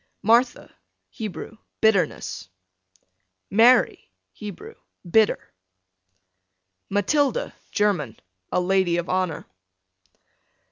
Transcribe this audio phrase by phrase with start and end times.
[0.23, 0.75] Martha,
[1.11, 2.49] Hebrew, bitterness,
[3.51, 4.73] Mary, Hebrew,
[5.07, 5.53] bitter.
[6.89, 8.17] Matilda, German,
[8.51, 9.45] a lady of honor.